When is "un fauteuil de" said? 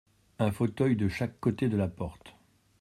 0.39-1.07